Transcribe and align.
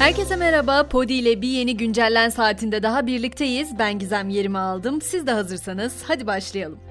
Herkese 0.00 0.36
merhaba. 0.36 0.88
Podi 0.88 1.12
ile 1.12 1.42
bir 1.42 1.48
yeni 1.48 1.76
güncellen 1.76 2.28
saatinde 2.28 2.82
daha 2.82 3.06
birlikteyiz. 3.06 3.78
Ben 3.78 3.98
Gizem 3.98 4.28
yerimi 4.28 4.58
aldım. 4.58 5.02
Siz 5.02 5.26
de 5.26 5.32
hazırsanız 5.32 6.02
hadi 6.02 6.26
başlayalım. 6.26 6.89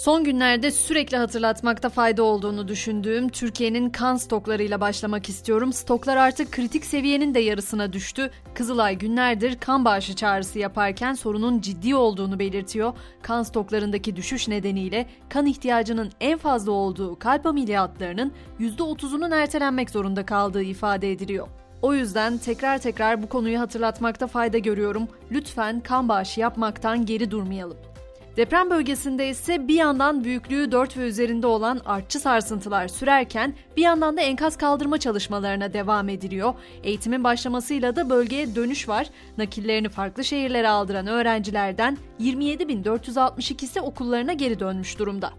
Son 0.00 0.24
günlerde 0.24 0.70
sürekli 0.70 1.16
hatırlatmakta 1.16 1.88
fayda 1.88 2.22
olduğunu 2.22 2.68
düşündüğüm 2.68 3.28
Türkiye'nin 3.28 3.90
kan 3.90 4.16
stoklarıyla 4.16 4.80
başlamak 4.80 5.28
istiyorum. 5.28 5.72
Stoklar 5.72 6.16
artık 6.16 6.52
kritik 6.52 6.84
seviyenin 6.84 7.34
de 7.34 7.40
yarısına 7.40 7.92
düştü. 7.92 8.30
Kızılay 8.54 8.98
günlerdir 8.98 9.58
kan 9.60 9.84
bağışı 9.84 10.16
çağrısı 10.16 10.58
yaparken 10.58 11.14
sorunun 11.14 11.60
ciddi 11.60 11.94
olduğunu 11.94 12.38
belirtiyor. 12.38 12.92
Kan 13.22 13.42
stoklarındaki 13.42 14.16
düşüş 14.16 14.48
nedeniyle 14.48 15.06
kan 15.28 15.46
ihtiyacının 15.46 16.12
en 16.20 16.38
fazla 16.38 16.72
olduğu 16.72 17.18
kalp 17.18 17.46
ameliyatlarının 17.46 18.32
%30'unun 18.60 19.34
ertelenmek 19.34 19.90
zorunda 19.90 20.26
kaldığı 20.26 20.62
ifade 20.62 21.12
ediliyor. 21.12 21.48
O 21.82 21.94
yüzden 21.94 22.38
tekrar 22.38 22.78
tekrar 22.78 23.22
bu 23.22 23.28
konuyu 23.28 23.60
hatırlatmakta 23.60 24.26
fayda 24.26 24.58
görüyorum. 24.58 25.08
Lütfen 25.32 25.80
kan 25.80 26.08
bağışı 26.08 26.40
yapmaktan 26.40 27.06
geri 27.06 27.30
durmayalım. 27.30 27.89
Deprem 28.36 28.70
bölgesinde 28.70 29.28
ise 29.28 29.68
bir 29.68 29.74
yandan 29.74 30.24
büyüklüğü 30.24 30.72
4 30.72 30.96
ve 30.96 31.08
üzerinde 31.08 31.46
olan 31.46 31.80
artçı 31.84 32.20
sarsıntılar 32.20 32.88
sürerken 32.88 33.54
bir 33.76 33.82
yandan 33.82 34.16
da 34.16 34.20
enkaz 34.20 34.56
kaldırma 34.56 34.98
çalışmalarına 34.98 35.72
devam 35.72 36.08
ediliyor. 36.08 36.54
Eğitimin 36.84 37.24
başlamasıyla 37.24 37.96
da 37.96 38.10
bölgeye 38.10 38.54
dönüş 38.54 38.88
var. 38.88 39.10
Nakillerini 39.38 39.88
farklı 39.88 40.24
şehirlere 40.24 40.68
aldıran 40.68 41.06
öğrencilerden 41.06 41.98
27.462'si 42.20 43.80
okullarına 43.80 44.32
geri 44.32 44.60
dönmüş 44.60 44.98
durumda. 44.98 45.30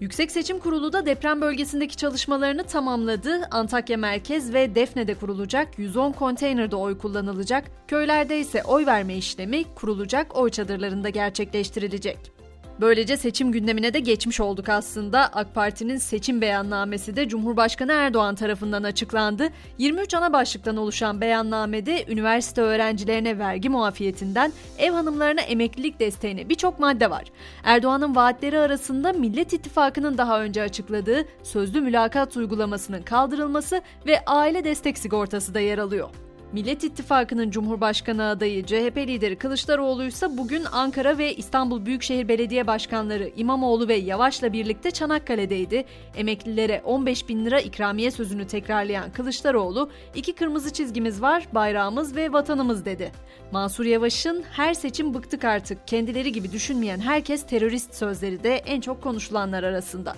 Yüksek 0.00 0.30
Seçim 0.30 0.58
Kurulu 0.58 0.92
da 0.92 1.06
deprem 1.06 1.40
bölgesindeki 1.40 1.96
çalışmalarını 1.96 2.64
tamamladı. 2.64 3.40
Antakya 3.50 3.96
Merkez 3.96 4.54
ve 4.54 4.74
Defne'de 4.74 5.14
kurulacak 5.14 5.78
110 5.78 6.12
konteynerde 6.12 6.76
oy 6.76 6.98
kullanılacak. 6.98 7.64
Köylerde 7.88 8.40
ise 8.40 8.62
oy 8.62 8.86
verme 8.86 9.16
işlemi 9.16 9.64
kurulacak 9.74 10.36
oy 10.36 10.50
çadırlarında 10.50 11.08
gerçekleştirilecek. 11.08 12.37
Böylece 12.80 13.16
seçim 13.16 13.52
gündemine 13.52 13.94
de 13.94 14.00
geçmiş 14.00 14.40
olduk 14.40 14.68
aslında. 14.68 15.26
AK 15.32 15.54
Parti'nin 15.54 15.96
seçim 15.96 16.40
beyannamesi 16.40 17.16
de 17.16 17.28
Cumhurbaşkanı 17.28 17.92
Erdoğan 17.92 18.34
tarafından 18.34 18.82
açıklandı. 18.82 19.48
23 19.78 20.14
ana 20.14 20.32
başlıktan 20.32 20.76
oluşan 20.76 21.20
beyannamede 21.20 22.04
üniversite 22.08 22.60
öğrencilerine 22.60 23.38
vergi 23.38 23.68
muafiyetinden 23.68 24.52
ev 24.78 24.92
hanımlarına 24.92 25.40
emeklilik 25.40 26.00
desteğine 26.00 26.48
birçok 26.48 26.78
madde 26.78 27.10
var. 27.10 27.24
Erdoğan'ın 27.64 28.16
vaatleri 28.16 28.58
arasında 28.58 29.12
Millet 29.12 29.52
İttifakı'nın 29.52 30.18
daha 30.18 30.42
önce 30.42 30.62
açıkladığı 30.62 31.24
sözlü 31.42 31.80
mülakat 31.80 32.36
uygulamasının 32.36 33.02
kaldırılması 33.02 33.82
ve 34.06 34.24
aile 34.26 34.64
destek 34.64 34.98
sigortası 34.98 35.54
da 35.54 35.60
yer 35.60 35.78
alıyor. 35.78 36.08
Millet 36.52 36.84
İttifakı'nın 36.84 37.50
Cumhurbaşkanı 37.50 38.28
adayı 38.28 38.66
CHP 38.66 38.96
lideri 38.96 39.36
Kılıçdaroğlu 39.38 40.04
ise 40.04 40.38
bugün 40.38 40.64
Ankara 40.72 41.18
ve 41.18 41.34
İstanbul 41.34 41.86
Büyükşehir 41.86 42.28
Belediye 42.28 42.66
Başkanları 42.66 43.30
İmamoğlu 43.36 43.88
ve 43.88 43.94
Yavaş'la 43.94 44.52
birlikte 44.52 44.90
Çanakkale'deydi. 44.90 45.84
Emeklilere 46.16 46.82
15 46.84 47.28
bin 47.28 47.44
lira 47.44 47.60
ikramiye 47.60 48.10
sözünü 48.10 48.46
tekrarlayan 48.46 49.12
Kılıçdaroğlu, 49.12 49.90
iki 50.14 50.34
kırmızı 50.34 50.72
çizgimiz 50.72 51.22
var, 51.22 51.46
bayrağımız 51.52 52.16
ve 52.16 52.32
vatanımız 52.32 52.84
dedi. 52.84 53.12
Mansur 53.52 53.84
Yavaş'ın 53.84 54.44
her 54.52 54.74
seçim 54.74 55.14
bıktık 55.14 55.44
artık, 55.44 55.88
kendileri 55.88 56.32
gibi 56.32 56.52
düşünmeyen 56.52 57.00
herkes 57.00 57.46
terörist 57.46 57.94
sözleri 57.94 58.44
de 58.44 58.56
en 58.56 58.80
çok 58.80 59.02
konuşulanlar 59.02 59.62
arasında. 59.62 60.14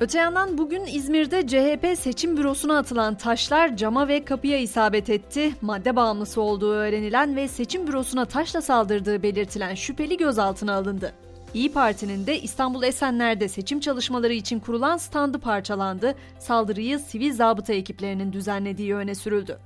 Öte 0.00 0.18
yandan 0.18 0.58
bugün 0.58 0.86
İzmir'de 0.86 1.46
CHP 1.46 1.98
seçim 1.98 2.36
bürosuna 2.36 2.78
atılan 2.78 3.14
taşlar 3.14 3.76
cama 3.76 4.08
ve 4.08 4.24
kapıya 4.24 4.58
isabet 4.58 5.10
etti. 5.10 5.52
Madde 5.60 5.96
bağımlısı 5.96 6.40
olduğu 6.40 6.72
öğrenilen 6.72 7.36
ve 7.36 7.48
seçim 7.48 7.86
bürosuna 7.86 8.24
taşla 8.24 8.62
saldırdığı 8.62 9.22
belirtilen 9.22 9.74
şüpheli 9.74 10.16
gözaltına 10.16 10.74
alındı. 10.74 11.12
İyi 11.54 11.72
Parti'nin 11.72 12.26
de 12.26 12.40
İstanbul 12.40 12.82
Esenler'de 12.82 13.48
seçim 13.48 13.80
çalışmaları 13.80 14.32
için 14.32 14.60
kurulan 14.60 14.96
standı 14.96 15.38
parçalandı. 15.38 16.14
Saldırıyı 16.38 16.98
sivil 16.98 17.32
zabıta 17.32 17.72
ekiplerinin 17.72 18.32
düzenlediği 18.32 18.94
öne 18.94 19.14
sürüldü. 19.14 19.58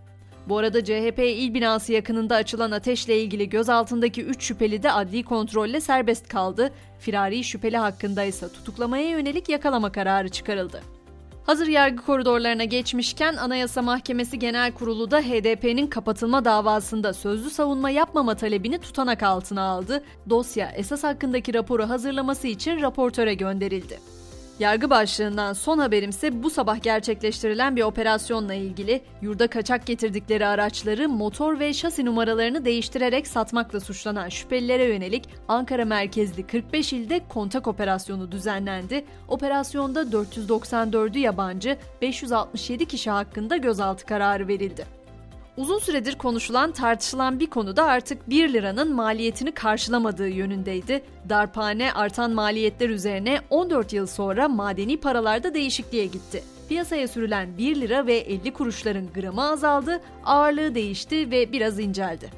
Bu 0.49 0.59
arada 0.59 0.85
CHP 0.85 1.19
il 1.19 1.55
binası 1.55 1.93
yakınında 1.93 2.35
açılan 2.37 2.71
ateşle 2.71 3.23
ilgili 3.23 3.49
gözaltındaki 3.49 4.25
3 4.25 4.43
şüpheli 4.43 4.83
de 4.83 4.93
adli 4.93 5.23
kontrolle 5.23 5.81
serbest 5.81 6.29
kaldı. 6.29 6.73
Firari 6.99 7.45
şüpheli 7.45 7.77
hakkında 7.77 8.25
ise 8.25 8.49
tutuklamaya 8.49 9.09
yönelik 9.09 9.49
yakalama 9.49 9.93
kararı 9.93 10.29
çıkarıldı. 10.29 10.83
Hazır 11.47 11.67
yargı 11.67 12.03
koridorlarına 12.03 12.65
geçmişken 12.65 13.37
Anayasa 13.37 13.83
Mahkemesi 13.83 14.39
Genel 14.39 14.73
Kurulu 14.73 15.11
da 15.11 15.21
HDP'nin 15.21 15.87
kapatılma 15.87 16.45
davasında 16.45 17.13
sözlü 17.13 17.51
savunma 17.51 17.91
yapmama 17.91 18.35
talebini 18.35 18.79
tutanak 18.79 19.23
altına 19.23 19.63
aldı. 19.63 20.03
Dosya 20.31 20.71
esas 20.71 21.05
hakkındaki 21.05 21.55
raporu 21.55 21.89
hazırlaması 21.89 22.49
için 22.49 22.83
raportöre 22.83 23.35
gönderildi. 23.35 23.99
Yargı 24.59 24.91
başlığından 24.91 25.53
son 25.53 25.79
haberimse 25.79 26.43
bu 26.43 26.51
sabah 26.51 26.83
gerçekleştirilen 26.83 27.77
bir 27.77 27.83
operasyonla 27.83 28.55
ilgili 28.55 29.01
yurda 29.23 29.47
kaçak 29.47 29.87
getirdikleri 29.87 30.47
araçları 30.47 31.09
motor 31.09 31.59
ve 31.59 31.73
şasi 31.73 32.05
numaralarını 32.05 32.65
değiştirerek 32.65 33.27
satmakla 33.27 33.81
suçlanan 33.81 34.29
şüphelilere 34.29 34.85
yönelik 34.85 35.29
Ankara 35.49 35.85
merkezli 35.85 36.47
45 36.47 36.93
ilde 36.93 37.21
kontak 37.29 37.67
operasyonu 37.67 38.33
düzenlendi. 38.33 39.05
Operasyonda 39.29 40.03
494'ü 40.03 41.19
yabancı, 41.19 41.77
567 42.03 42.87
kişi 42.87 43.11
hakkında 43.11 43.57
gözaltı 43.57 44.07
kararı 44.07 44.49
verildi. 44.49 45.06
Uzun 45.57 45.79
süredir 45.79 46.15
konuşulan 46.15 46.73
tartışılan 46.73 47.41
bir 47.41 47.47
konu 47.47 47.77
da 47.77 47.85
artık 47.85 48.31
1 48.31 48.53
liranın 48.53 48.95
maliyetini 48.95 49.53
karşılamadığı 49.53 50.29
yönündeydi. 50.29 51.03
Darphane 51.29 51.93
artan 51.93 52.31
maliyetler 52.31 52.89
üzerine 52.89 53.41
14 53.51 53.93
yıl 53.93 54.07
sonra 54.07 54.49
madeni 54.49 55.01
paralarda 55.01 55.55
değişikliğe 55.55 56.07
gitti. 56.07 56.43
Piyasaya 56.69 57.09
sürülen 57.09 57.59
1 57.59 57.77
lira 57.77 58.07
ve 58.07 58.17
50 58.17 58.53
kuruşların 58.53 59.13
gramı 59.15 59.51
azaldı, 59.51 60.01
ağırlığı 60.25 60.75
değişti 60.75 61.31
ve 61.31 61.53
biraz 61.53 61.79
inceldi. 61.79 62.31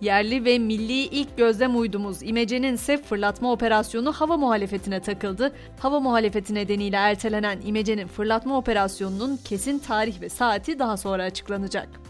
Yerli 0.00 0.44
ve 0.44 0.58
milli 0.58 0.92
ilk 0.92 1.36
gözlem 1.36 1.78
uydumuz 1.78 2.22
İmece'nin 2.22 2.74
ise 2.74 2.98
fırlatma 2.98 3.52
operasyonu 3.52 4.12
hava 4.12 4.36
muhalefetine 4.36 5.00
takıldı. 5.00 5.52
Hava 5.78 6.00
muhalefeti 6.00 6.54
nedeniyle 6.54 6.96
ertelenen 6.96 7.58
İmece'nin 7.64 8.06
fırlatma 8.06 8.58
operasyonunun 8.58 9.36
kesin 9.44 9.78
tarih 9.78 10.20
ve 10.20 10.28
saati 10.28 10.78
daha 10.78 10.96
sonra 10.96 11.22
açıklanacak. 11.22 12.01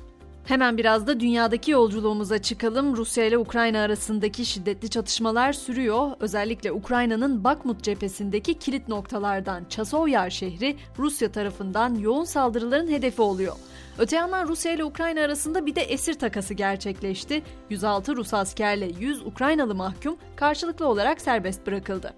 Hemen 0.45 0.79
biraz 0.79 1.07
da 1.07 1.21
dünyadaki 1.21 1.71
yolculuğumuza 1.71 2.39
çıkalım. 2.39 2.97
Rusya 2.97 3.25
ile 3.25 3.39
Ukrayna 3.39 3.81
arasındaki 3.81 4.45
şiddetli 4.45 4.91
çatışmalar 4.91 5.53
sürüyor. 5.53 6.11
Özellikle 6.21 6.73
Ukrayna'nın 6.73 7.45
Bakmut 7.45 7.83
cephesindeki 7.83 8.55
kilit 8.55 8.89
noktalardan 8.89 9.65
Çasovyar 9.65 10.31
şehri 10.31 10.77
Rusya 10.99 11.33
tarafından 11.33 11.95
yoğun 11.95 12.25
saldırıların 12.25 12.89
hedefi 12.89 13.23
oluyor. 13.23 13.57
Öte 13.99 14.17
yandan 14.17 14.49
Rusya 14.49 14.73
ile 14.73 14.85
Ukrayna 14.85 15.21
arasında 15.21 15.67
bir 15.67 15.75
de 15.75 15.81
esir 15.81 16.15
takası 16.15 16.55
gerçekleşti. 16.55 17.43
106 17.71 18.17
Rus 18.17 18.35
askerle 18.35 18.91
100 19.01 19.27
Ukraynalı 19.27 19.75
mahkum 19.75 20.17
karşılıklı 20.37 20.87
olarak 20.87 21.21
serbest 21.21 21.67
bırakıldı. 21.67 22.15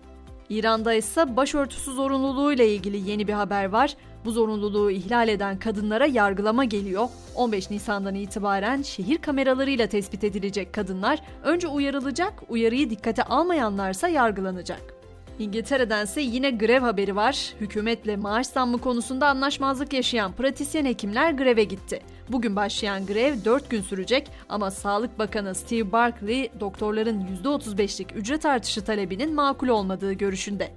İran'da 0.51 0.95
ise 0.95 1.37
başörtüsü 1.37 1.93
zorunluluğu 1.93 2.53
ile 2.53 2.75
ilgili 2.75 3.11
yeni 3.11 3.29
bir 3.29 3.33
haber 3.33 3.65
var. 3.65 3.97
Bu 4.25 4.31
zorunluluğu 4.31 4.91
ihlal 4.91 5.29
eden 5.29 5.59
kadınlara 5.59 6.07
yargılama 6.07 6.65
geliyor. 6.65 7.09
15 7.35 7.71
Nisan'dan 7.71 8.15
itibaren 8.15 8.83
şehir 8.83 9.19
kameralarıyla 9.19 9.87
tespit 9.87 10.25
edilecek 10.25 10.73
kadınlar 10.73 11.23
önce 11.43 11.69
uyarılacak, 11.69 12.33
uyarıyı 12.49 12.91
dikkate 12.91 13.23
almayanlarsa 13.23 14.09
yargılanacak. 14.09 14.95
İngiltere'dense 15.39 16.21
yine 16.21 16.51
grev 16.51 16.81
haberi 16.81 17.17
var. 17.17 17.55
Hükümetle 17.61 18.17
maaş 18.17 18.47
zammı 18.47 18.79
konusunda 18.79 19.29
anlaşmazlık 19.29 19.93
yaşayan 19.93 20.33
pratisyen 20.33 20.85
hekimler 20.85 21.33
greve 21.33 21.65
gitti. 21.65 22.01
Bugün 22.29 22.57
başlayan 22.57 23.07
grev 23.07 23.45
4 23.45 23.71
gün 23.71 23.83
sürecek 23.83 24.31
ama 24.49 24.71
Sağlık 24.71 25.19
Bakanı 25.19 25.55
Steve 25.55 25.93
Barclay 25.93 26.51
doktorların 26.61 27.27
%35'lik 27.45 28.17
ücret 28.17 28.47
artışı 28.47 28.85
talebinin 28.85 29.35
makul 29.35 29.69
olmadığı 29.69 30.13
görüşünde. 30.13 30.71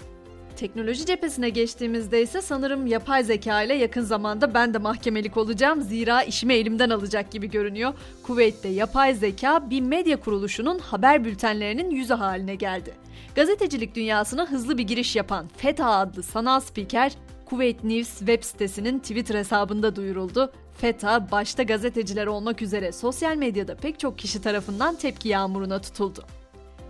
Teknoloji 0.56 1.06
cephesine 1.06 1.50
geçtiğimizde 1.50 2.22
ise 2.22 2.42
sanırım 2.42 2.88
yapay 2.88 3.24
zeka 3.24 3.62
ile 3.62 3.74
yakın 3.74 4.02
zamanda 4.02 4.54
ben 4.54 4.74
de 4.74 4.78
mahkemelik 4.78 5.38
olacağım. 5.38 5.82
Zira 5.82 6.24
işimi 6.24 6.54
elimden 6.54 6.90
alacak 6.90 7.32
gibi 7.32 7.50
görünüyor. 7.50 7.94
Kuveyt'te 8.24 8.70
yapay 8.70 9.14
zeka 9.14 9.70
bir 9.70 9.82
medya 9.82 10.20
kuruluşunun 10.20 10.80
haber 10.80 11.26
bültenlerinin 11.26 11.92
yüzü 11.92 12.14
haline 12.14 12.56
geldi. 12.56 12.94
Gazetecilik 13.36 13.96
dünyasına 13.96 14.46
hızlı 14.46 14.78
bir 14.78 14.84
giriş 14.84 15.16
yapan 15.16 15.48
FETA 15.58 15.90
adlı 15.90 16.24
sanal 16.24 16.60
spiker 16.60 17.12
Kuveyt 17.50 17.84
News 17.84 18.20
web 18.20 18.44
sitesinin 18.44 19.00
Twitter 19.00 19.36
hesabında 19.36 19.96
duyuruldu. 19.96 20.52
FETA 20.78 21.32
başta 21.32 21.64
gazeteciler 21.64 22.28
olmak 22.28 22.62
üzere 22.62 22.92
sosyal 22.92 23.36
medyada 23.36 23.76
pek 23.76 24.00
çok 24.00 24.20
kişi 24.20 24.42
tarafından 24.42 24.96
tepki 24.96 25.30
yağmuruna 25.30 25.82
tutuldu. 25.82 26.26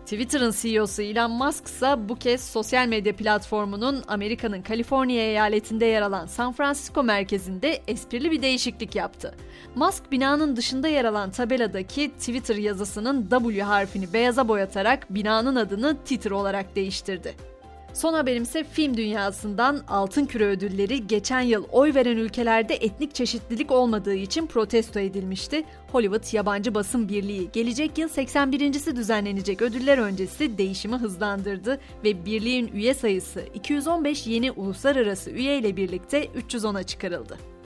Twitter'ın 0.03 0.53
CEO'su 0.61 1.01
Elon 1.01 1.31
Musk 1.31 1.67
ise 1.67 1.95
bu 2.09 2.15
kez 2.15 2.43
sosyal 2.43 2.87
medya 2.87 3.15
platformunun 3.15 4.03
Amerika'nın 4.07 4.61
Kaliforniya 4.61 5.23
eyaletinde 5.23 5.85
yer 5.85 6.01
alan 6.01 6.25
San 6.25 6.53
Francisco 6.53 7.03
merkezinde 7.03 7.81
esprili 7.87 8.31
bir 8.31 8.41
değişiklik 8.41 8.95
yaptı. 8.95 9.35
Musk 9.75 10.11
binanın 10.11 10.55
dışında 10.55 10.87
yer 10.87 11.05
alan 11.05 11.31
tabeladaki 11.31 12.11
Twitter 12.11 12.55
yazısının 12.55 13.27
W 13.29 13.61
harfini 13.61 14.13
beyaza 14.13 14.47
boyatarak 14.47 15.13
binanın 15.13 15.55
adını 15.55 15.97
Twitter 15.97 16.31
olarak 16.31 16.75
değiştirdi. 16.75 17.56
Son 17.97 18.13
haberim 18.13 18.43
ise 18.43 18.63
film 18.63 18.97
dünyasından 18.97 19.83
Altın 19.87 20.25
Küre 20.25 20.45
ödülleri 20.45 21.07
geçen 21.07 21.41
yıl 21.41 21.65
oy 21.71 21.93
veren 21.93 22.17
ülkelerde 22.17 22.75
etnik 22.75 23.15
çeşitlilik 23.15 23.71
olmadığı 23.71 24.13
için 24.13 24.47
protesto 24.47 24.99
edilmişti. 24.99 25.63
Hollywood 25.91 26.33
Yabancı 26.33 26.75
Basın 26.75 27.09
Birliği 27.09 27.49
gelecek 27.53 27.97
yıl 27.97 28.09
81.si 28.09 28.95
düzenlenecek 28.95 29.61
ödüller 29.61 29.97
öncesi 29.97 30.57
değişimi 30.57 30.95
hızlandırdı 30.95 31.79
ve 32.03 32.25
birliğin 32.25 32.67
üye 32.67 32.93
sayısı 32.93 33.43
215 33.53 34.27
yeni 34.27 34.51
uluslararası 34.51 35.31
üye 35.31 35.57
ile 35.57 35.77
birlikte 35.77 36.25
310'a 36.25 36.83
çıkarıldı. 36.83 37.56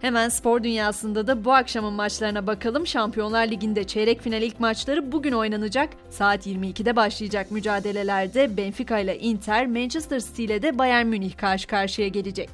Hemen 0.00 0.28
spor 0.28 0.62
dünyasında 0.62 1.26
da 1.26 1.44
bu 1.44 1.52
akşamın 1.52 1.92
maçlarına 1.92 2.46
bakalım. 2.46 2.86
Şampiyonlar 2.86 3.48
Ligi'nde 3.48 3.84
çeyrek 3.84 4.22
final 4.22 4.42
ilk 4.42 4.60
maçları 4.60 5.12
bugün 5.12 5.32
oynanacak. 5.32 5.88
Saat 6.10 6.46
22'de 6.46 6.96
başlayacak 6.96 7.50
mücadelelerde 7.50 8.56
Benfica 8.56 8.98
ile 8.98 9.18
Inter, 9.18 9.66
Manchester 9.66 10.20
City 10.20 10.44
ile 10.44 10.62
de 10.62 10.78
Bayern 10.78 11.06
Münih 11.06 11.36
karşı 11.36 11.66
karşıya 11.66 12.08
gelecek. 12.08 12.50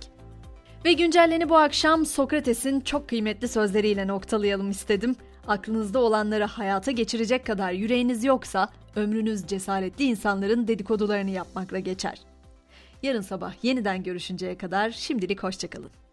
Ve 0.84 0.92
güncelleni 0.92 1.48
bu 1.48 1.56
akşam 1.56 2.06
Sokrates'in 2.06 2.80
çok 2.80 3.08
kıymetli 3.08 3.48
sözleriyle 3.48 4.06
noktalayalım 4.06 4.70
istedim. 4.70 5.16
Aklınızda 5.48 5.98
olanları 5.98 6.44
hayata 6.44 6.90
geçirecek 6.90 7.46
kadar 7.46 7.72
yüreğiniz 7.72 8.24
yoksa 8.24 8.68
ömrünüz 8.96 9.46
cesaretli 9.46 10.04
insanların 10.04 10.68
dedikodularını 10.68 11.30
yapmakla 11.30 11.78
geçer. 11.78 12.18
Yarın 13.02 13.20
sabah 13.20 13.64
yeniden 13.64 14.02
görüşünceye 14.02 14.58
kadar 14.58 14.90
şimdilik 14.90 15.42
hoşçakalın. 15.42 16.03